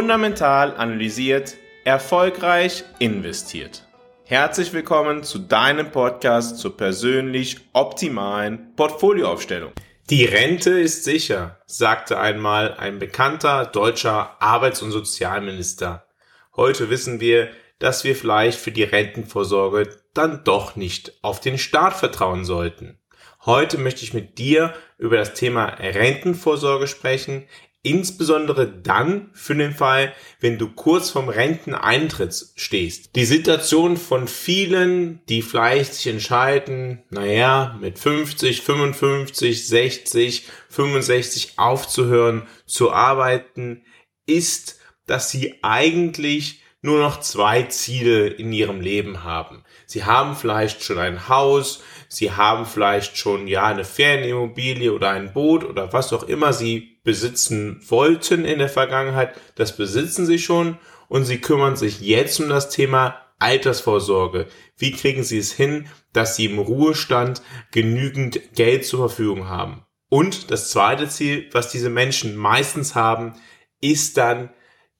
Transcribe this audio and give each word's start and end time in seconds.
Fundamental 0.00 0.74
analysiert, 0.78 1.58
erfolgreich 1.84 2.84
investiert. 3.00 3.86
Herzlich 4.24 4.72
willkommen 4.72 5.24
zu 5.24 5.38
deinem 5.38 5.90
Podcast 5.90 6.56
zur 6.56 6.74
persönlich 6.74 7.58
optimalen 7.74 8.74
Portfolioaufstellung. 8.76 9.72
Die 10.08 10.24
Rente 10.24 10.70
ist 10.70 11.04
sicher, 11.04 11.60
sagte 11.66 12.18
einmal 12.18 12.72
ein 12.78 12.98
bekannter 12.98 13.66
deutscher 13.66 14.40
Arbeits- 14.40 14.80
und 14.80 14.90
Sozialminister. 14.90 16.06
Heute 16.56 16.88
wissen 16.88 17.20
wir, 17.20 17.50
dass 17.78 18.02
wir 18.02 18.16
vielleicht 18.16 18.58
für 18.58 18.72
die 18.72 18.84
Rentenvorsorge 18.84 19.98
dann 20.14 20.44
doch 20.44 20.76
nicht 20.76 21.12
auf 21.20 21.40
den 21.40 21.58
Staat 21.58 21.92
vertrauen 21.92 22.46
sollten. 22.46 22.98
Heute 23.44 23.76
möchte 23.76 24.02
ich 24.02 24.14
mit 24.14 24.38
dir 24.38 24.72
über 24.96 25.18
das 25.18 25.34
Thema 25.34 25.66
Rentenvorsorge 25.66 26.86
sprechen, 26.86 27.46
insbesondere 27.82 28.66
dann 28.66 29.30
für 29.32 29.54
den 29.54 29.72
Fall, 29.72 30.14
wenn 30.38 30.58
du 30.58 30.68
kurz 30.68 31.10
vorm 31.10 31.28
Renteneintritt 31.28 32.52
stehst. 32.56 33.16
Die 33.16 33.24
Situation 33.24 33.96
von 33.96 34.28
vielen, 34.28 35.24
die 35.28 35.40
vielleicht 35.42 35.94
sich 35.94 36.06
entscheiden, 36.08 37.02
naja, 37.10 37.78
mit 37.80 37.98
50, 37.98 38.60
55, 38.60 39.66
60, 39.66 40.48
65 40.68 41.54
aufzuhören 41.56 42.42
zu 42.66 42.92
arbeiten, 42.92 43.84
ist, 44.26 44.78
dass 45.06 45.30
sie 45.30 45.58
eigentlich 45.62 46.62
nur 46.82 47.00
noch 47.00 47.20
zwei 47.20 47.64
Ziele 47.64 48.28
in 48.28 48.52
ihrem 48.52 48.80
Leben 48.80 49.24
haben. 49.24 49.64
Sie 49.86 50.04
haben 50.04 50.36
vielleicht 50.36 50.82
schon 50.82 50.98
ein 50.98 51.28
Haus, 51.28 51.82
sie 52.10 52.32
haben 52.32 52.66
vielleicht 52.66 53.16
schon 53.16 53.46
ja 53.46 53.66
eine 53.66 53.84
Ferienimmobilie 53.84 54.92
oder 54.92 55.10
ein 55.10 55.32
Boot 55.32 55.64
oder 55.64 55.92
was 55.92 56.12
auch 56.12 56.24
immer 56.24 56.52
sie 56.52 56.98
besitzen 57.04 57.80
wollten 57.88 58.44
in 58.44 58.58
der 58.58 58.68
Vergangenheit, 58.68 59.34
das 59.54 59.76
besitzen 59.76 60.26
sie 60.26 60.38
schon 60.38 60.78
und 61.08 61.24
sie 61.24 61.40
kümmern 61.40 61.76
sich 61.76 62.00
jetzt 62.00 62.40
um 62.40 62.48
das 62.48 62.68
Thema 62.68 63.16
Altersvorsorge. 63.38 64.46
Wie 64.76 64.92
kriegen 64.92 65.22
sie 65.22 65.38
es 65.38 65.52
hin, 65.52 65.86
dass 66.12 66.36
sie 66.36 66.46
im 66.46 66.58
Ruhestand 66.58 67.42
genügend 67.70 68.54
Geld 68.54 68.84
zur 68.84 69.08
Verfügung 69.08 69.48
haben? 69.48 69.84
Und 70.08 70.50
das 70.50 70.70
zweite 70.70 71.08
Ziel, 71.08 71.48
was 71.52 71.70
diese 71.70 71.88
Menschen 71.88 72.36
meistens 72.36 72.94
haben, 72.94 73.34
ist 73.80 74.16
dann 74.16 74.50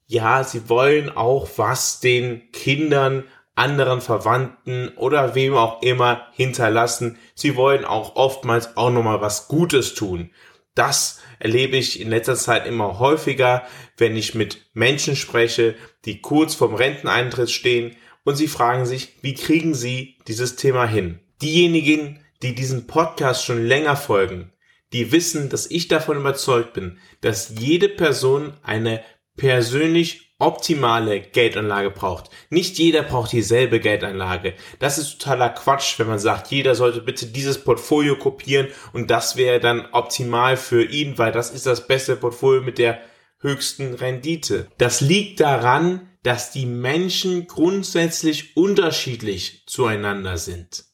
ja, 0.06 0.42
sie 0.42 0.69
wollen 0.69 1.08
auch 1.08 1.48
was 1.55 2.00
den 2.00 2.50
Kindern, 2.50 3.22
anderen 3.61 4.00
Verwandten 4.00 4.89
oder 4.97 5.34
wem 5.34 5.55
auch 5.55 5.83
immer 5.83 6.27
hinterlassen. 6.33 7.19
Sie 7.34 7.56
wollen 7.56 7.84
auch 7.84 8.16
oftmals 8.16 8.77
auch 8.78 8.91
nochmal 8.91 9.20
was 9.20 9.48
Gutes 9.48 9.94
tun. 9.94 10.30
Das 10.75 11.20
erlebe 11.39 11.77
ich 11.77 12.00
in 12.00 12.08
letzter 12.08 12.36
Zeit 12.36 12.66
immer 12.66 12.98
häufiger, 12.98 13.64
wenn 13.98 14.16
ich 14.16 14.34
mit 14.34 14.70
Menschen 14.72 15.14
spreche, 15.14 15.75
die 16.06 16.22
kurz 16.22 16.55
vorm 16.55 16.75
Renteneintritt 16.75 17.50
stehen 17.50 17.97
und 18.25 18.36
sie 18.36 18.48
fragen 18.48 18.86
sich, 18.86 19.16
wie 19.20 19.34
kriegen 19.34 19.75
sie 19.75 20.16
dieses 20.27 20.56
Thema 20.56 20.86
hin? 20.86 21.20
Diejenigen, 21.42 22.25
die 22.42 22.55
diesen 22.55 22.86
Podcast 22.86 23.44
schon 23.44 23.66
länger 23.66 23.97
folgen, 23.97 24.53
die 24.94 25.12
wissen, 25.12 25.50
dass 25.50 25.70
ich 25.70 25.86
davon 25.88 26.16
überzeugt 26.16 26.72
bin, 26.72 26.98
dass 27.20 27.53
jede 27.58 27.91
Person 27.91 28.55
eine 28.62 29.03
persönlich 29.41 30.34
optimale 30.38 31.20
Geldanlage 31.20 31.91
braucht. 31.91 32.28
Nicht 32.50 32.78
jeder 32.78 33.02
braucht 33.02 33.33
dieselbe 33.33 33.80
Geldanlage. 33.80 34.52
Das 34.78 34.98
ist 34.98 35.19
totaler 35.19 35.48
Quatsch, 35.48 35.98
wenn 35.98 36.08
man 36.08 36.19
sagt, 36.19 36.50
jeder 36.50 36.74
sollte 36.74 37.00
bitte 37.00 37.27
dieses 37.27 37.64
Portfolio 37.64 38.16
kopieren 38.16 38.69
und 38.92 39.10
das 39.10 39.37
wäre 39.37 39.59
dann 39.59 39.87
optimal 39.92 40.59
für 40.59 40.84
ihn, 40.84 41.16
weil 41.16 41.32
das 41.32 41.50
ist 41.50 41.65
das 41.65 41.87
beste 41.87 42.16
Portfolio 42.16 42.60
mit 42.60 42.76
der 42.76 43.00
höchsten 43.38 43.94
Rendite. 43.94 44.66
Das 44.76 45.00
liegt 45.00 45.41
daran, 45.41 46.10
dass 46.22 46.50
die 46.50 46.66
Menschen 46.66 47.47
grundsätzlich 47.47 48.59
unterschiedlich 48.59 49.65
zueinander 49.66 50.36
sind. 50.36 50.84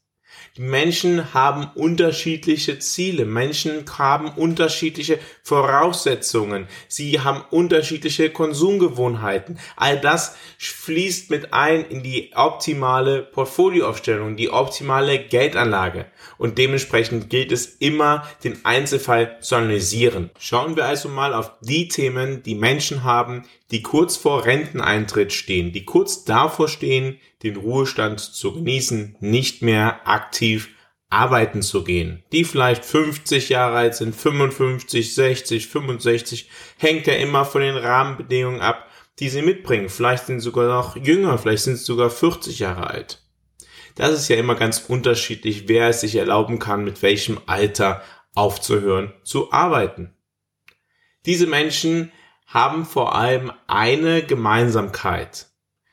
Die 0.56 0.62
Menschen 0.62 1.34
haben 1.34 1.68
unterschiedliche 1.74 2.78
Ziele. 2.78 3.26
Menschen 3.26 3.84
haben 3.98 4.30
unterschiedliche 4.30 5.18
Voraussetzungen. 5.42 6.66
Sie 6.88 7.20
haben 7.20 7.44
unterschiedliche 7.50 8.30
Konsumgewohnheiten. 8.30 9.58
All 9.76 10.00
das 10.00 10.34
fließt 10.56 11.28
mit 11.30 11.52
ein 11.52 11.84
in 11.84 12.02
die 12.02 12.30
optimale 12.34 13.20
Portfolioaufstellung, 13.20 14.36
die 14.36 14.48
optimale 14.48 15.18
Geldanlage. 15.18 16.06
Und 16.38 16.56
dementsprechend 16.56 17.28
gilt 17.28 17.52
es 17.52 17.66
immer, 17.66 18.26
den 18.42 18.64
Einzelfall 18.64 19.36
zu 19.40 19.56
analysieren. 19.56 20.30
Schauen 20.38 20.74
wir 20.74 20.86
also 20.86 21.10
mal 21.10 21.34
auf 21.34 21.52
die 21.60 21.88
Themen, 21.88 22.42
die 22.42 22.54
Menschen 22.54 23.04
haben, 23.04 23.44
die 23.70 23.82
kurz 23.82 24.16
vor 24.16 24.44
Renteneintritt 24.44 25.32
stehen, 25.32 25.72
die 25.72 25.84
kurz 25.84 26.24
davor 26.24 26.68
stehen, 26.68 27.18
den 27.42 27.56
Ruhestand 27.56 28.20
zu 28.20 28.52
genießen, 28.52 29.16
nicht 29.20 29.62
mehr 29.62 30.06
aktiv 30.06 30.70
arbeiten 31.08 31.62
zu 31.62 31.84
gehen. 31.84 32.22
Die 32.32 32.44
vielleicht 32.44 32.84
50 32.84 33.48
Jahre 33.48 33.76
alt 33.76 33.94
sind, 33.94 34.14
55, 34.14 35.14
60, 35.14 35.68
65, 35.68 36.50
hängt 36.78 37.06
ja 37.06 37.14
immer 37.14 37.44
von 37.44 37.60
den 37.60 37.76
Rahmenbedingungen 37.76 38.60
ab, 38.60 38.88
die 39.18 39.28
sie 39.28 39.42
mitbringen. 39.42 39.88
Vielleicht 39.88 40.26
sind 40.26 40.40
sie 40.40 40.44
sogar 40.44 40.68
noch 40.68 40.96
jünger, 40.96 41.38
vielleicht 41.38 41.64
sind 41.64 41.76
sie 41.76 41.84
sogar 41.84 42.10
40 42.10 42.58
Jahre 42.58 42.88
alt. 42.88 43.22
Das 43.94 44.12
ist 44.12 44.28
ja 44.28 44.36
immer 44.36 44.56
ganz 44.56 44.84
unterschiedlich, 44.88 45.68
wer 45.68 45.88
es 45.88 46.02
sich 46.02 46.16
erlauben 46.16 46.58
kann, 46.58 46.84
mit 46.84 47.02
welchem 47.02 47.40
Alter 47.46 48.02
aufzuhören 48.34 49.12
zu 49.24 49.52
arbeiten. 49.52 50.14
Diese 51.24 51.46
Menschen 51.46 52.12
haben 52.46 52.84
vor 52.84 53.14
allem 53.14 53.52
eine 53.66 54.22
Gemeinsamkeit. 54.22 55.48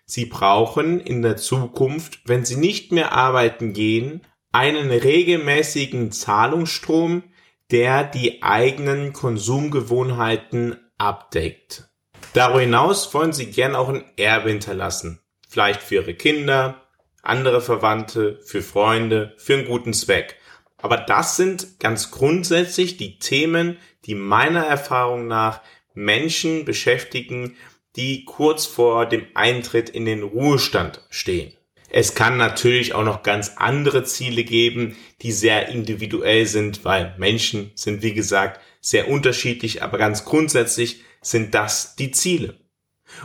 Sie 0.05 0.25
brauchen 0.25 0.99
in 0.99 1.21
der 1.21 1.37
Zukunft, 1.37 2.19
wenn 2.25 2.45
sie 2.45 2.57
nicht 2.57 2.91
mehr 2.91 3.13
arbeiten 3.13 3.73
gehen, 3.73 4.21
einen 4.51 4.91
regelmäßigen 4.91 6.11
Zahlungsstrom, 6.11 7.23
der 7.71 8.03
die 8.03 8.43
eigenen 8.43 9.13
Konsumgewohnheiten 9.13 10.77
abdeckt. 10.97 11.89
Darüber 12.33 12.61
hinaus 12.61 13.13
wollen 13.13 13.33
sie 13.33 13.47
gern 13.47 13.75
auch 13.75 13.89
ein 13.89 14.03
Erbe 14.17 14.49
hinterlassen. 14.49 15.19
Vielleicht 15.49 15.81
für 15.81 15.95
ihre 15.95 16.13
Kinder, 16.13 16.83
andere 17.23 17.61
Verwandte, 17.61 18.39
für 18.43 18.61
Freunde, 18.61 19.33
für 19.37 19.55
einen 19.55 19.65
guten 19.65 19.93
Zweck. 19.93 20.37
Aber 20.77 20.97
das 20.97 21.37
sind 21.37 21.79
ganz 21.79 22.11
grundsätzlich 22.11 22.97
die 22.97 23.17
Themen, 23.17 23.77
die 24.05 24.15
meiner 24.15 24.65
Erfahrung 24.65 25.27
nach 25.27 25.61
Menschen 25.93 26.65
beschäftigen, 26.65 27.55
die 27.95 28.25
kurz 28.25 28.65
vor 28.65 29.05
dem 29.05 29.25
Eintritt 29.33 29.89
in 29.89 30.05
den 30.05 30.23
Ruhestand 30.23 31.01
stehen. 31.09 31.53
Es 31.89 32.15
kann 32.15 32.37
natürlich 32.37 32.95
auch 32.95 33.03
noch 33.03 33.21
ganz 33.21 33.53
andere 33.57 34.03
Ziele 34.03 34.43
geben, 34.43 34.97
die 35.21 35.31
sehr 35.31 35.69
individuell 35.69 36.47
sind, 36.47 36.83
weil 36.83 37.13
Menschen 37.19 37.71
sind, 37.75 38.01
wie 38.01 38.13
gesagt, 38.13 38.59
sehr 38.81 39.07
unterschiedlich, 39.07 39.83
aber 39.83 39.99
ganz 39.99 40.25
grundsätzlich 40.25 41.03
sind 41.21 41.53
das 41.53 41.95
die 41.95 42.09
Ziele. 42.09 42.55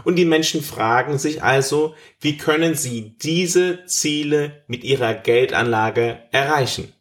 Und 0.04 0.16
die 0.16 0.26
Menschen 0.26 0.62
fragen 0.62 1.18
sich 1.18 1.42
also, 1.42 1.94
wie 2.20 2.36
können 2.36 2.74
sie 2.74 3.16
diese 3.18 3.86
Ziele 3.86 4.62
mit 4.66 4.84
ihrer 4.84 5.14
Geldanlage 5.14 6.24
erreichen? 6.30 6.92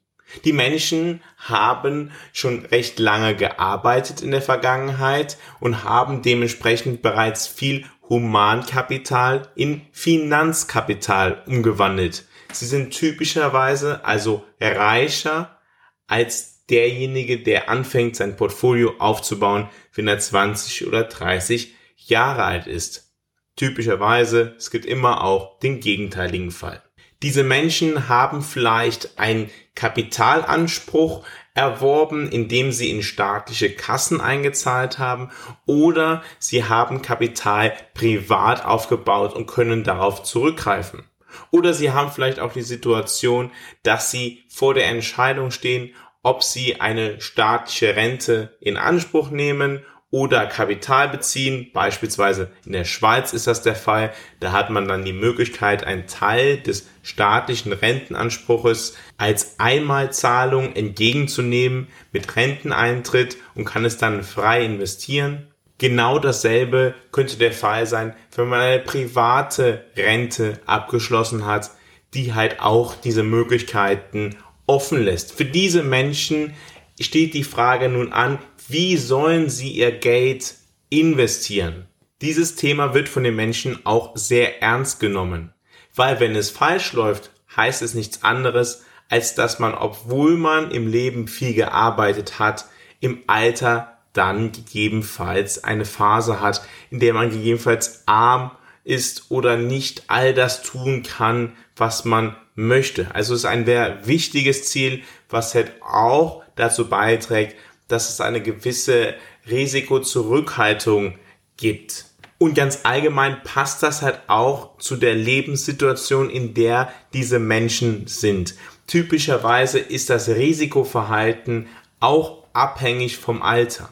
Die 0.43 0.53
Menschen 0.53 1.21
haben 1.37 2.11
schon 2.33 2.65
recht 2.65 2.99
lange 2.99 3.35
gearbeitet 3.35 4.21
in 4.21 4.31
der 4.31 4.41
Vergangenheit 4.41 5.37
und 5.59 5.83
haben 5.83 6.21
dementsprechend 6.21 7.01
bereits 7.01 7.47
viel 7.47 7.85
Humankapital 8.09 9.49
in 9.55 9.81
Finanzkapital 9.91 11.43
umgewandelt. 11.45 12.25
Sie 12.51 12.65
sind 12.65 12.91
typischerweise 12.91 14.05
also 14.05 14.45
reicher 14.59 15.59
als 16.07 16.65
derjenige, 16.67 17.39
der 17.39 17.69
anfängt, 17.69 18.15
sein 18.15 18.35
Portfolio 18.35 18.93
aufzubauen, 18.99 19.69
wenn 19.93 20.07
er 20.07 20.19
20 20.19 20.87
oder 20.87 21.03
30 21.03 21.75
Jahre 21.95 22.43
alt 22.43 22.67
ist. 22.67 23.13
Typischerweise, 23.55 24.55
es 24.57 24.71
gibt 24.71 24.85
immer 24.85 25.23
auch 25.23 25.59
den 25.59 25.79
gegenteiligen 25.79 26.51
Fall. 26.51 26.81
Diese 27.23 27.43
Menschen 27.43 28.09
haben 28.09 28.43
vielleicht 28.43 29.17
einen 29.17 29.49
Kapitalanspruch 29.73 31.23
erworben, 31.55 32.29
indem 32.29 32.71
sie 32.71 32.91
in 32.91 33.01
staatliche 33.01 33.73
Kassen 33.73 34.21
eingezahlt 34.21 34.99
haben 34.99 35.31
oder 35.65 36.21
sie 36.37 36.65
haben 36.65 37.01
Kapital 37.01 37.73
privat 37.95 38.63
aufgebaut 38.63 39.33
und 39.33 39.47
können 39.47 39.83
darauf 39.83 40.21
zurückgreifen. 40.21 41.03
Oder 41.49 41.73
sie 41.73 41.91
haben 41.91 42.11
vielleicht 42.11 42.39
auch 42.39 42.53
die 42.53 42.61
Situation, 42.61 43.51
dass 43.81 44.11
sie 44.11 44.43
vor 44.49 44.75
der 44.75 44.87
Entscheidung 44.87 45.49
stehen, 45.49 45.95
ob 46.21 46.43
sie 46.43 46.79
eine 46.79 47.19
staatliche 47.21 47.95
Rente 47.95 48.55
in 48.59 48.77
Anspruch 48.77 49.31
nehmen 49.31 49.83
oder 50.09 50.45
Kapital 50.45 51.09
beziehen. 51.09 51.71
Beispielsweise 51.73 52.51
in 52.65 52.71
der 52.71 52.85
Schweiz 52.85 53.33
ist 53.33 53.47
das 53.47 53.61
der 53.61 53.75
Fall. 53.75 54.13
Da 54.39 54.51
hat 54.51 54.69
man 54.69 54.87
dann 54.87 55.03
die 55.03 55.13
Möglichkeit, 55.13 55.83
einen 55.83 56.07
Teil 56.07 56.57
des 56.57 56.87
staatlichen 57.03 57.73
Rentenanspruches 57.73 58.95
als 59.17 59.59
Einmalzahlung 59.59 60.75
entgegenzunehmen 60.75 61.87
mit 62.11 62.35
Renteneintritt 62.35 63.37
und 63.55 63.65
kann 63.65 63.85
es 63.85 63.97
dann 63.97 64.23
frei 64.23 64.63
investieren. 64.63 65.47
Genau 65.77 66.17
dasselbe 66.17 66.95
könnte 67.11 67.37
der 67.37 67.51
Fall 67.51 67.85
sein, 67.85 68.15
wenn 68.35 68.47
man 68.47 68.61
eine 68.61 68.79
private 68.79 69.85
Rente 69.95 70.59
abgeschlossen 70.65 71.45
hat, 71.45 71.71
die 72.13 72.33
halt 72.33 72.61
auch 72.61 72.95
diese 72.95 73.23
Möglichkeiten 73.23 74.37
offen 74.65 75.03
lässt. 75.03 75.33
Für 75.33 75.45
diese 75.45 75.83
Menschen 75.83 76.53
steht 76.99 77.33
die 77.33 77.43
Frage 77.43 77.89
nun 77.89 78.11
an, 78.11 78.39
wie 78.69 78.97
sollen 78.97 79.49
sie 79.49 79.71
ihr 79.71 79.91
Geld 79.91 80.55
investieren? 80.89 81.87
Dieses 82.21 82.55
Thema 82.55 82.93
wird 82.93 83.07
von 83.07 83.23
den 83.23 83.35
Menschen 83.35 83.85
auch 83.85 84.17
sehr 84.17 84.61
ernst 84.61 84.99
genommen, 84.99 85.53
weil 85.95 86.19
wenn 86.19 86.35
es 86.35 86.49
falsch 86.49 86.91
läuft, 86.93 87.31
heißt 87.55 87.81
es 87.81 87.93
nichts 87.93 88.23
anderes, 88.23 88.83
als 89.09 89.35
dass 89.35 89.59
man, 89.59 89.73
obwohl 89.73 90.35
man 90.35 90.71
im 90.71 90.87
Leben 90.87 91.27
viel 91.29 91.53
gearbeitet 91.53 92.39
hat, 92.39 92.65
im 92.99 93.23
Alter 93.27 93.99
dann 94.11 94.51
gegebenenfalls 94.51 95.63
eine 95.63 95.85
Phase 95.85 96.41
hat, 96.41 96.61
in 96.89 96.99
der 96.99 97.13
man 97.13 97.29
gegebenenfalls 97.29 98.03
arm 98.05 98.51
ist 98.83 99.29
oder 99.29 99.55
nicht 99.55 100.03
all 100.07 100.33
das 100.33 100.61
tun 100.63 101.03
kann, 101.03 101.53
was 101.75 102.03
man 102.03 102.35
möchte. 102.55 103.13
Also 103.13 103.33
es 103.33 103.41
ist 103.41 103.45
ein 103.45 103.65
sehr 103.65 104.05
wichtiges 104.07 104.69
Ziel, 104.69 105.03
was 105.29 105.55
halt 105.55 105.71
auch 105.81 106.43
dazu 106.55 106.89
beiträgt, 106.89 107.55
dass 107.87 108.09
es 108.09 108.21
eine 108.21 108.41
gewisse 108.41 109.15
Risikozurückhaltung 109.49 111.15
gibt. 111.57 112.05
Und 112.39 112.53
ganz 112.53 112.81
allgemein 112.83 113.41
passt 113.43 113.81
das 113.81 114.01
halt 114.01 114.19
auch 114.27 114.77
zu 114.77 114.95
der 114.95 115.15
Lebenssituation, 115.15 116.29
in 116.29 116.53
der 116.53 116.91
diese 117.13 117.39
Menschen 117.39 118.05
sind. 118.07 118.55
Typischerweise 118.85 119.79
ist 119.79 120.09
das 120.09 120.29
Risikoverhalten 120.29 121.67
auch 121.99 122.43
abhängig 122.53 123.17
vom 123.17 123.41
Alter. 123.41 123.89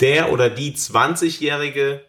Der 0.00 0.32
oder 0.32 0.50
die 0.50 0.72
20-Jährige, 0.72 2.04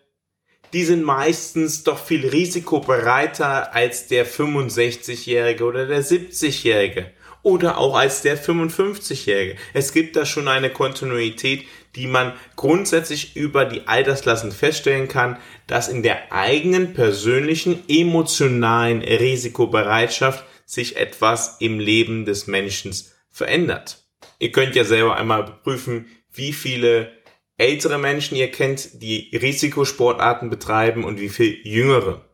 die 0.74 0.83
sind 0.83 1.04
meistens 1.04 1.83
doch 1.83 2.00
viel 2.04 2.27
risikobereiter 2.27 3.74
als 3.74 4.07
der 4.07 4.27
65-Jährige 4.27 5.63
oder 5.63 5.86
der 5.86 6.04
70-Jährige 6.04 7.12
oder 7.42 7.78
auch 7.78 7.96
als 7.96 8.22
der 8.22 8.38
55-Jährige. 8.38 9.56
Es 9.74 9.94
gibt 9.94 10.16
da 10.16 10.26
schon 10.26 10.48
eine 10.48 10.70
Kontinuität, 10.70 11.66
die 11.96 12.08
man 12.08 12.34
grundsätzlich 12.56 13.36
über 13.36 13.66
die 13.66 13.88
Altersklassen 13.88 14.52
feststellen 14.52 15.08
kann, 15.08 15.38
dass 15.68 15.88
in 15.88 16.04
der 16.04 16.32
eigenen 16.32 16.94
persönlichen 16.94 17.84
emotionalen 17.88 19.02
Risikobereitschaft 19.02 20.44
sich 20.66 20.98
etwas 20.98 21.58
im 21.60 21.80
Leben 21.80 22.26
des 22.26 22.48
Menschen 22.48 22.94
verändert. 23.32 24.04
Ihr 24.38 24.52
könnt 24.52 24.76
ja 24.76 24.84
selber 24.84 25.16
einmal 25.16 25.60
prüfen, 25.64 26.06
wie 26.32 26.54
viele 26.54 27.12
ältere 27.58 27.98
Menschen 27.98 28.38
ihr 28.38 28.52
kennt, 28.52 29.02
die 29.02 29.36
Risikosportarten 29.36 30.50
betreiben 30.50 31.04
und 31.04 31.20
wie 31.20 31.30
viel 31.30 31.60
jüngere. 31.64 32.26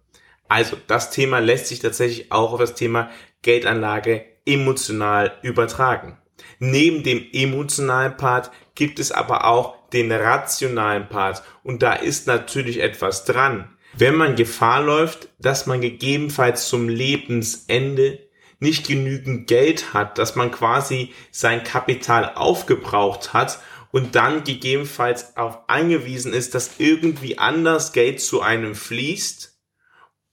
Also 0.48 0.78
das 0.88 1.12
Thema 1.12 1.40
lässt 1.40 1.68
sich 1.68 1.80
tatsächlich 1.80 2.32
auch 2.32 2.54
auf 2.54 2.60
das 2.60 2.76
Thema 2.76 3.10
Geldanlage 3.42 4.26
emotional 4.46 5.38
übertragen. 5.42 6.18
Neben 6.60 7.04
dem 7.04 7.26
emotionalen 7.34 8.18
Part 8.18 8.52
gibt 8.76 9.00
es 9.00 9.12
aber 9.12 9.46
auch 9.46 9.90
den 9.90 10.12
rationalen 10.12 11.08
Part 11.10 11.44
und 11.64 11.82
da 11.82 11.94
ist 11.94 12.28
natürlich 12.28 12.82
etwas 12.82 13.26
dran. 13.26 13.70
Wenn 13.94 14.16
man 14.16 14.36
Gefahr 14.36 14.82
läuft, 14.82 15.30
dass 15.40 15.68
man 15.68 15.80
gegebenenfalls 15.80 16.68
zum 16.68 16.90
Lebensende 16.90 18.20
nicht 18.60 18.88
genügend 18.88 19.48
Geld 19.48 19.94
hat, 19.94 20.18
dass 20.18 20.36
man 20.36 20.52
quasi 20.52 21.14
sein 21.32 21.64
Kapital 21.64 22.34
aufgebraucht 22.36 23.34
hat 23.34 23.60
und 23.92 24.16
dann 24.16 24.44
gegebenenfalls 24.44 25.38
auf 25.38 25.70
angewiesen 25.70 26.34
ist, 26.34 26.56
dass 26.56 26.80
irgendwie 26.80 27.38
anders 27.38 27.94
Geld 27.94 28.20
zu 28.20 28.42
einem 28.42 28.76
fließt 28.76 29.58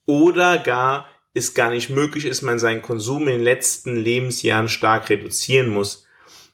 oder 0.07 0.59
gar 0.59 1.07
es 1.35 1.55
gar 1.55 1.71
nicht 1.71 1.91
möglich 1.91 2.25
ist, 2.25 2.43
man 2.43 2.59
seinen 2.59 2.83
Konsum 2.83 3.23
in 3.23 3.35
den 3.35 3.43
letzten 3.43 3.97
Lebensjahren 3.97 4.69
stark 4.69 5.09
reduzieren 5.11 5.69
muss, 5.69 6.07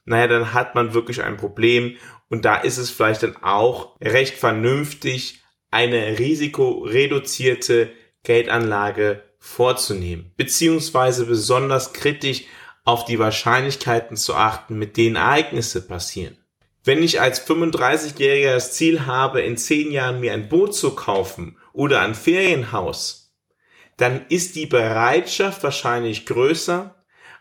naja, 0.05 0.27
dann 0.27 0.53
hat 0.53 0.75
man 0.75 0.93
wirklich 0.93 1.21
ein 1.21 1.37
Problem 1.37 1.97
und 2.29 2.45
da 2.45 2.55
ist 2.55 2.77
es 2.77 2.89
vielleicht 2.89 3.23
dann 3.23 3.35
auch 3.43 3.95
recht 4.01 4.35
vernünftig, 4.35 5.43
eine 5.71 6.17
risikoreduzierte 6.17 7.91
Geldanlage 8.23 9.23
vorzunehmen, 9.37 10.31
beziehungsweise 10.35 11.25
besonders 11.25 11.93
kritisch 11.93 12.43
auf 12.85 13.05
die 13.05 13.19
Wahrscheinlichkeiten 13.19 14.17
zu 14.17 14.33
achten, 14.33 14.79
mit 14.79 14.97
denen 14.97 15.15
Ereignisse 15.15 15.85
passieren. 15.85 16.37
Wenn 16.83 17.03
ich 17.03 17.21
als 17.21 17.45
35-Jähriger 17.45 18.53
das 18.53 18.73
Ziel 18.73 19.05
habe, 19.05 19.41
in 19.41 19.57
10 19.57 19.91
Jahren 19.91 20.19
mir 20.19 20.33
ein 20.33 20.49
Boot 20.49 20.73
zu 20.73 20.95
kaufen 20.95 21.57
oder 21.73 22.01
ein 22.01 22.15
Ferienhaus, 22.15 23.18
dann 23.99 24.25
ist 24.29 24.55
die 24.55 24.65
Bereitschaft 24.65 25.61
wahrscheinlich 25.63 26.25
größer, 26.25 26.95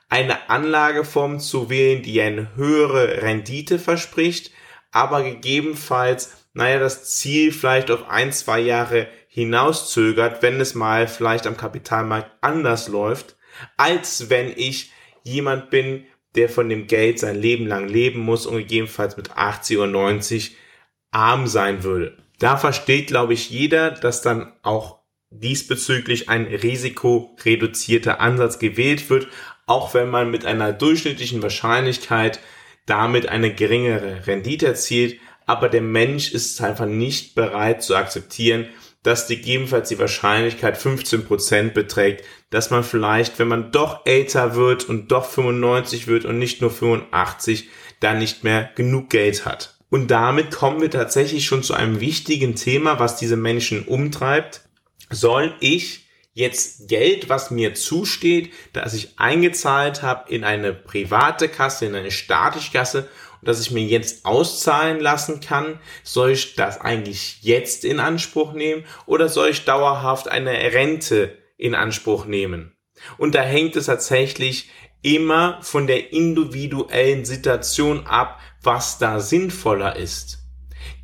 eine 0.09 0.51
Anlageform 0.51 1.39
zu 1.39 1.71
wählen, 1.71 2.03
die 2.03 2.21
eine 2.21 2.57
höhere 2.57 3.23
Rendite 3.23 3.79
verspricht, 3.79 4.51
aber 4.91 5.23
gegebenenfalls, 5.23 6.47
naja, 6.55 6.79
das 6.79 7.17
Ziel 7.17 7.53
vielleicht 7.53 7.91
auf 7.91 8.09
ein, 8.09 8.33
zwei 8.33 8.59
Jahre 8.59 9.07
hinauszögert, 9.29 10.43
wenn 10.43 10.61
es 10.61 10.75
mal 10.75 11.07
vielleicht 11.07 11.47
am 11.47 11.57
Kapitalmarkt 11.57 12.31
anders 12.41 12.89
läuft, 12.89 13.37
als 13.77 14.31
wenn 14.31 14.53
ich 14.57 14.91
jemand 15.23 15.71
bin, 15.71 16.07
der 16.35 16.49
von 16.49 16.69
dem 16.69 16.87
Geld 16.87 17.21
sein 17.21 17.37
Leben 17.41 17.67
lang 17.67 17.89
leben 17.89 18.21
muss 18.21 18.47
und 18.47 18.57
gegebenenfalls 18.57 19.17
mit 19.17 19.37
80 19.37 19.79
oder 19.79 19.87
90 19.87 20.57
arm 21.11 21.47
sein 21.47 21.85
würde. 21.85 22.17
Da 22.39 22.57
versteht, 22.57 23.09
glaube 23.09 23.35
ich, 23.35 23.51
jeder, 23.51 23.91
dass 23.91 24.23
dann 24.23 24.53
auch 24.63 24.98
diesbezüglich 25.31 26.29
ein 26.29 26.47
risikoreduzierter 26.47 28.21
Ansatz 28.21 28.59
gewählt 28.59 29.11
wird, 29.11 29.29
auch 29.67 29.95
wenn 29.95 30.09
man 30.09 30.31
mit 30.31 30.47
einer 30.47 30.73
durchschnittlichen 30.73 31.43
Wahrscheinlichkeit 31.43 32.41
damit 32.87 33.29
eine 33.29 33.55
geringere 33.55 34.27
Rendite 34.27 34.67
erzielt, 34.67 35.21
aber 35.47 35.69
der 35.69 35.83
Mensch 35.83 36.33
ist 36.33 36.61
einfach 36.61 36.87
nicht 36.87 37.35
bereit 37.35 37.83
zu 37.83 37.97
akzeptieren, 37.97 38.69
dass 39.03 39.29
gegebenenfalls 39.29 39.89
die 39.89 39.99
Wahrscheinlichkeit 39.99 40.79
15% 40.79 41.71
beträgt, 41.71 42.25
dass 42.51 42.71
man 42.71 42.85
vielleicht, 42.85 43.39
wenn 43.39 43.49
man 43.49 43.71
doch 43.71 44.05
älter 44.05 44.55
wird 44.55 44.89
und 44.89 45.13
doch 45.13 45.25
95 45.25 46.07
wird 46.07 46.25
und 46.25 46.39
nicht 46.39 46.61
nur 46.61 46.71
85, 46.71 47.69
dann 48.01 48.19
nicht 48.19 48.45
mehr 48.45 48.71
genug 48.75 49.11
Geld 49.11 49.47
hat. 49.47 49.79
Und 49.91 50.11
damit 50.11 50.51
kommen 50.51 50.81
wir 50.81 50.91
tatsächlich 50.91 51.47
schon 51.47 51.63
zu 51.63 51.75
einem 51.75 52.01
wichtigen 52.01 52.55
Thema, 52.55 52.99
was 52.99 53.17
diese 53.17 53.37
Menschen 53.37 53.85
umtreibt. 53.85 54.68
Soll 55.11 55.55
ich 55.61 56.07
jetzt 56.35 56.89
Geld, 56.89 57.29
was 57.29 57.51
mir 57.51 57.75
zusteht, 57.75 58.53
das 58.73 58.95
ich 58.95 59.19
eingezahlt 59.19 60.03
habe 60.03 60.33
in 60.33 60.45
eine 60.45 60.73
private 60.73 61.49
Kasse, 61.49 61.87
in 61.87 61.95
eine 61.95 62.13
staatliche 62.13 62.71
Kasse 62.73 63.09
und 63.41 63.49
das 63.49 63.61
ich 63.61 63.71
mir 63.71 63.85
jetzt 63.85 64.25
auszahlen 64.25 65.01
lassen 65.01 65.41
kann, 65.41 65.81
soll 66.05 66.31
ich 66.31 66.55
das 66.55 66.81
eigentlich 66.81 67.39
jetzt 67.43 67.85
in 67.85 67.99
Anspruch 67.99 68.53
nehmen 68.53 68.85
oder 69.07 69.29
soll 69.29 69.49
ich 69.49 69.65
dauerhaft 69.65 70.29
eine 70.29 70.53
Rente 70.53 71.37
in 71.57 71.75
Anspruch 71.75 72.25
nehmen? 72.27 72.73
Und 73.17 73.35
da 73.35 73.43
hängt 73.43 73.77
es 73.77 73.87
tatsächlich 73.87 74.71
immer 75.03 75.59
von 75.63 75.87
der 75.87 76.13
individuellen 76.13 77.25
Situation 77.25 78.07
ab, 78.07 78.41
was 78.63 78.99
da 78.99 79.21
sinnvoller 79.21 79.97
ist. 79.97 80.38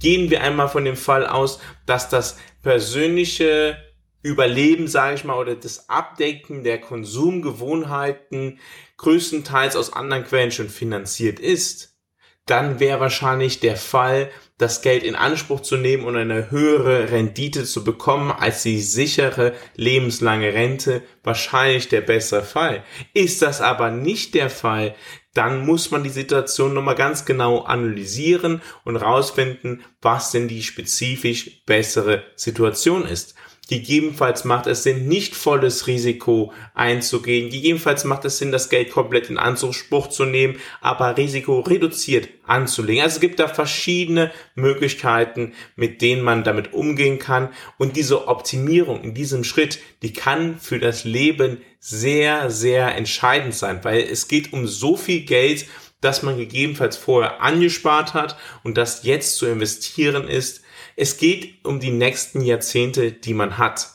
Gehen 0.04 0.28
wir 0.28 0.42
einmal 0.42 0.68
von 0.68 0.84
dem 0.84 0.99
Fall 0.99 1.26
aus, 1.26 1.61
dass 1.87 2.11
das 2.11 2.37
persönliche 2.62 3.78
Überleben, 4.23 4.87
sage 4.87 5.14
ich 5.14 5.25
mal, 5.25 5.38
oder 5.38 5.54
das 5.54 5.88
Abdecken 5.88 6.62
der 6.62 6.78
Konsumgewohnheiten 6.78 8.58
größtenteils 8.99 9.76
aus 9.76 9.94
anderen 9.94 10.25
Quellen 10.25 10.50
schon 10.50 10.68
finanziert 10.68 11.40
ist, 11.40 11.96
dann 12.44 12.80
wäre 12.80 13.00
wahrscheinlich 13.00 13.61
der 13.61 13.78
Fall, 13.78 14.30
das 14.58 14.82
Geld 14.82 15.02
in 15.02 15.16
Anspruch 15.16 15.61
zu 15.61 15.76
nehmen 15.76 16.04
und 16.04 16.16
eine 16.16 16.50
höhere 16.50 17.11
Rendite 17.11 17.64
zu 17.64 17.82
bekommen 17.82 18.30
als 18.30 18.62
die 18.62 18.80
sichere 18.80 19.52
lebenslange 19.75 20.54
Rente 20.54 21.02
wahrscheinlich 21.25 21.88
der 21.88 22.02
bessere 22.02 22.44
Fall. 22.44 22.84
Ist 23.14 23.42
das 23.42 23.61
aber 23.61 23.90
nicht 23.90 24.34
der 24.34 24.50
Fall, 24.50 24.94
dann 25.34 25.66
muss 25.66 25.90
man 25.90 26.04
die 26.04 26.11
Situation 26.11 26.73
nochmal 26.73 26.94
ganz 26.94 27.25
genau 27.25 27.62
analysieren 27.62 28.62
und 28.84 28.96
rausfinden, 28.96 29.82
was 30.00 30.30
denn 30.30 30.46
die 30.46 30.62
spezifisch 30.62 31.64
bessere 31.66 32.23
Situation 32.37 33.04
ist. 33.04 33.34
Gegebenenfalls 33.66 34.44
macht 34.44 34.66
es 34.66 34.83
Sinn, 34.83 35.09
nicht 35.09 35.35
volles 35.35 35.87
Risiko 35.87 36.52
einzugehen. 36.75 37.49
Gegebenenfalls 37.49 38.04
macht 38.04 38.26
es 38.26 38.37
Sinn, 38.37 38.52
das 38.52 38.68
Geld 38.68 38.90
komplett 38.90 39.30
in 39.30 39.38
Anspruch 39.38 40.09
zu 40.09 40.26
nehmen, 40.26 40.59
aber 40.83 41.16
Risiko 41.16 41.61
reduziert 41.61 42.28
anzulegen. 42.47 43.02
Also 43.02 43.16
es 43.16 43.21
gibt 43.21 43.40
da 43.40 43.49
verschiedene 43.49 44.33
Möglichkeiten, 44.54 45.54
mit 45.76 46.02
denen 46.02 46.23
man 46.23 46.44
damit 46.44 46.75
umgehen 46.75 47.18
kann. 47.18 47.49
Und 47.78 47.97
diese 47.97 48.28
Optimierung 48.28 49.02
in 49.02 49.14
diesem 49.14 49.44
Schritt, 49.44 49.78
die 50.02 50.12
kann 50.12 50.59
für 50.59 50.78
das 50.78 51.04
Leben 51.04 51.62
sehr, 51.80 52.50
sehr 52.50 52.94
entscheidend 52.94 53.54
sein, 53.54 53.80
weil 53.83 54.00
es 54.00 54.28
geht 54.28 54.52
um 54.52 54.66
so 54.66 54.97
viel 54.97 55.23
Geld, 55.23 55.66
das 56.02 56.23
man 56.23 56.37
gegebenenfalls 56.37 56.99
vorher 56.99 57.40
angespart 57.40 58.12
hat 58.12 58.37
und 58.62 58.76
das 58.76 59.04
jetzt 59.04 59.37
zu 59.37 59.47
investieren 59.47 60.28
ist, 60.28 60.63
Es 60.96 61.16
geht 61.18 61.64
um 61.64 61.80
die 61.80 61.90
nächsten 61.90 62.40
Jahrzehnte, 62.40 63.12
die 63.12 63.34
man 63.34 63.58
hat. 63.58 63.90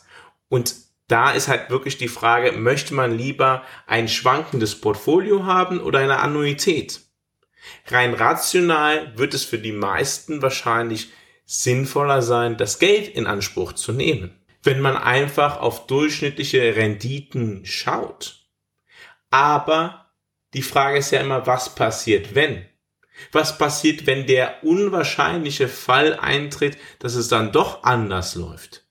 Und 0.49 0.75
da 1.07 1.31
ist 1.31 1.47
halt 1.47 1.69
wirklich 1.69 1.97
die 1.97 2.07
Frage, 2.07 2.51
möchte 2.51 2.93
man 2.93 3.17
lieber 3.17 3.63
ein 3.87 4.07
schwankendes 4.07 4.79
Portfolio 4.79 5.45
haben 5.45 5.79
oder 5.79 5.99
eine 5.99 6.19
Annuität? 6.19 7.01
Rein 7.87 8.13
rational 8.13 9.17
wird 9.17 9.33
es 9.33 9.43
für 9.43 9.57
die 9.57 9.71
meisten 9.71 10.41
wahrscheinlich 10.41 11.11
sinnvoller 11.45 12.21
sein, 12.21 12.57
das 12.57 12.77
Geld 12.77 13.07
in 13.07 13.25
Anspruch 13.25 13.73
zu 13.73 13.91
nehmen, 13.91 14.39
wenn 14.61 14.81
man 14.81 14.95
einfach 14.95 15.59
auf 15.59 15.87
durchschnittliche 15.87 16.75
Renditen 16.75 17.65
schaut. 17.65 18.47
Aber 19.31 20.11
die 20.53 20.61
Frage 20.61 20.99
ist 20.99 21.11
ja 21.11 21.21
immer, 21.21 21.47
was 21.47 21.73
passiert, 21.73 22.35
wenn? 22.35 22.68
Was 23.31 23.57
passiert, 23.57 24.07
wenn 24.07 24.27
der 24.27 24.63
unwahrscheinliche 24.63 25.67
Fall 25.67 26.17
eintritt, 26.19 26.77
dass 26.99 27.15
es 27.15 27.27
dann 27.27 27.51
doch 27.51 27.83
anders 27.83 28.35
läuft? 28.35 28.85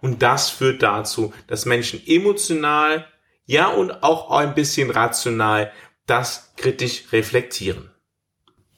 Und 0.00 0.22
das 0.22 0.50
führt 0.50 0.82
dazu, 0.82 1.32
dass 1.46 1.64
Menschen 1.64 2.02
emotional, 2.06 3.06
ja 3.46 3.68
und 3.68 4.02
auch 4.02 4.30
ein 4.30 4.54
bisschen 4.54 4.90
rational 4.90 5.72
das 6.06 6.52
kritisch 6.56 7.04
reflektieren. 7.12 7.90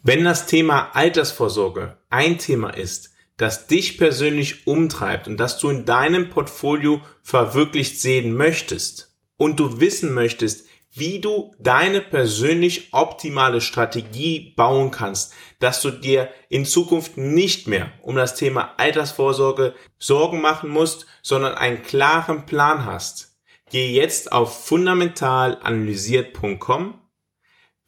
Wenn 0.03 0.25
das 0.25 0.47
Thema 0.47 0.95
Altersvorsorge 0.95 1.99
ein 2.11 2.39
Thema 2.39 2.71
ist, 2.71 3.13
das 3.37 3.67
dich 3.67 3.99
persönlich 3.99 4.67
umtreibt 4.67 5.27
und 5.27 5.37
das 5.37 5.59
du 5.59 5.69
in 5.69 5.85
deinem 5.85 6.31
Portfolio 6.31 7.01
verwirklicht 7.23 8.01
sehen 8.01 8.35
möchtest 8.35 9.17
und 9.37 9.61
du 9.61 9.81
wissen 9.81 10.15
möchtest, 10.15 10.66
wie 10.99 11.21
du 11.21 11.55
deine 11.59 12.01
persönlich 12.01 12.89
optimale 12.93 13.61
Strategie 13.61 14.55
bauen 14.57 14.91
kannst, 14.91 15.35
dass 15.59 15.83
du 15.83 15.91
dir 15.91 16.31
in 16.49 16.65
Zukunft 16.65 17.19
nicht 17.19 17.69
mehr 17.69 17.93
um 18.03 18.17
das 18.17 18.35
Thema 18.35 18.73
Altersvorsorge 18.79 19.75
Sorgen 19.99 20.41
machen 20.41 20.71
musst, 20.71 21.05
sondern 21.23 21.55
einen 21.55 21.83
klaren 21.83 22.47
Plan 22.47 22.87
hast. 22.87 23.37
Gehe 23.71 23.91
jetzt 23.91 24.33
auf 24.33 24.65
fundamentalanalysiert.com, 24.67 26.99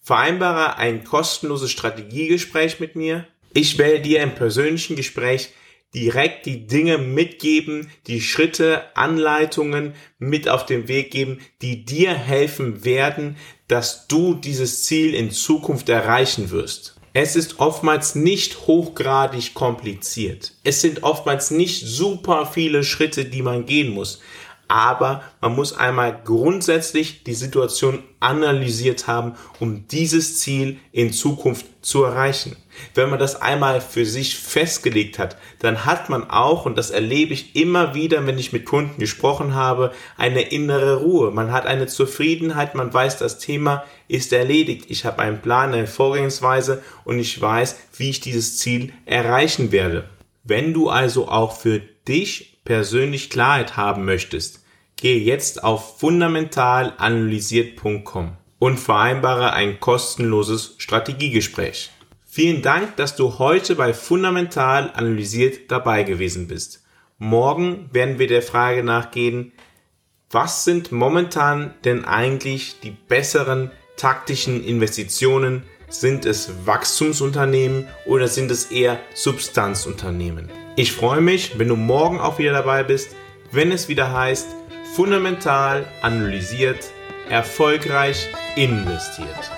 vereinbare 0.03 0.77
ein 0.77 1.05
kostenloses 1.05 1.71
Strategiegespräch 1.71 2.79
mit 2.79 2.95
mir. 2.95 3.27
Ich 3.55 3.79
werde 3.79 4.01
dir 4.01 4.23
im 4.23 4.35
persönlichen 4.35 4.97
Gespräch 4.97 5.55
direkt 5.95 6.47
die 6.47 6.67
Dinge 6.67 6.99
mitgeben, 6.99 7.91
die 8.07 8.21
Schritte, 8.21 8.85
Anleitungen 8.97 9.95
mit 10.19 10.49
auf 10.49 10.67
den 10.67 10.89
Weg 10.89 11.11
geben, 11.11 11.39
die 11.63 11.85
dir 11.85 12.15
helfen 12.15 12.85
werden, 12.85 13.37
dass 13.69 14.07
du 14.07 14.35
dieses 14.35 14.85
Ziel 14.85 15.15
in 15.15 15.31
Zukunft 15.31 15.89
erreichen 15.89 16.51
wirst. 16.51 16.95
Es 17.15 17.37
ist 17.37 17.59
oftmals 17.59 18.15
nicht 18.15 18.67
hochgradig 18.67 19.55
kompliziert. 19.55 20.53
Es 20.63 20.83
sind 20.83 21.03
oftmals 21.03 21.51
nicht 21.51 21.85
super 21.85 22.47
viele 22.47 22.85
Schritte, 22.85 23.25
die 23.25 23.43
man 23.43 23.67
gehen 23.67 23.93
muss 23.93 24.21
aber 24.69 25.23
man 25.41 25.55
muss 25.55 25.73
einmal 25.73 26.21
grundsätzlich 26.25 27.25
die 27.25 27.35
Situation 27.35 28.03
analysiert 28.21 29.07
haben, 29.07 29.35
um 29.61 29.89
dieses 29.89 30.41
Ziel 30.41 30.79
in 30.93 31.13
Zukunft 31.13 31.67
zu 31.81 32.05
erreichen. 32.05 32.57
Wenn 32.95 33.09
man 33.09 33.19
das 33.19 33.41
einmal 33.41 33.81
für 33.81 34.05
sich 34.05 34.37
festgelegt 34.37 35.19
hat, 35.19 35.37
dann 35.59 35.87
hat 35.87 36.11
man 36.11 36.29
auch, 36.31 36.67
und 36.67 36.77
das 36.77 36.91
erlebe 36.91 37.33
ich 37.33 37.57
immer 37.57 37.95
wieder, 37.95 38.27
wenn 38.27 38.39
ich 38.39 38.53
mit 38.53 38.67
Kunden 38.67 38.99
gesprochen 38.99 39.55
habe, 39.55 39.93
eine 40.17 40.43
innere 40.43 40.97
Ruhe. 40.97 41.31
Man 41.31 41.51
hat 41.51 41.67
eine 41.67 41.87
Zufriedenheit, 41.87 42.75
man 42.75 42.93
weiß, 42.93 43.19
das 43.19 43.39
Thema 43.39 43.85
ist 44.07 44.33
erledigt. 44.33 44.87
Ich 44.89 45.05
habe 45.05 45.21
einen 45.21 45.41
Plan, 45.41 45.73
eine 45.73 45.87
Vorgehensweise 45.87 46.83
und 47.05 47.19
ich 47.19 47.41
weiß, 47.41 47.77
wie 47.97 48.11
ich 48.11 48.21
dieses 48.21 48.59
Ziel 48.59 48.93
erreichen 49.07 49.73
werde. 49.73 50.09
Wenn 50.45 50.73
du 50.73 50.89
also 50.89 51.29
auch 51.29 51.57
für 51.57 51.81
dich 52.07 52.58
persönlich 52.69 53.31
Klarheit 53.31 53.77
haben 53.79 54.05
möchtest, 54.05 54.63
gehe 54.97 55.19
jetzt 55.19 55.65
auf 55.65 55.99
fundamentalanalysiert.com 56.01 58.37
und 58.59 58.79
vereinbare 58.79 59.55
ein 59.55 59.81
kostenloses 59.81 60.75
Strategiegespräch. 60.77 61.91
Vielen 62.27 62.61
Dank, 62.61 62.97
dass 62.97 63.17
du 63.17 63.39
heute 63.39 63.75
bei 63.75 63.95
Fundamental 63.95 64.91
Analysiert 64.93 65.71
dabei 65.71 66.03
gewesen 66.03 66.47
bist. 66.47 66.85
Morgen 67.17 67.89
werden 67.93 68.19
wir 68.19 68.27
der 68.27 68.43
Frage 68.43 68.85
nachgehen, 68.85 69.53
was 70.31 70.65
sind 70.65 70.93
momentan 70.93 71.73
denn 71.87 72.05
eigentlich 72.05 72.81
die 72.81 72.91
besseren 72.91 73.71
taktischen 73.97 74.63
Investitionen? 74.63 75.63
Sind 75.89 76.27
es 76.27 76.67
Wachstumsunternehmen 76.67 77.89
oder 78.05 78.29
sind 78.29 78.51
es 78.51 78.67
eher 78.67 79.01
Substanzunternehmen? 79.15 80.68
Ich 80.79 80.93
freue 80.93 81.21
mich, 81.21 81.59
wenn 81.59 81.67
du 81.67 81.75
morgen 81.75 82.21
auch 82.21 82.39
wieder 82.39 82.53
dabei 82.53 82.85
bist, 82.85 83.17
wenn 83.51 83.73
es 83.73 83.89
wieder 83.89 84.13
heißt, 84.13 84.47
fundamental 84.95 85.85
analysiert, 86.03 86.93
erfolgreich 87.29 88.29
investiert. 88.55 89.58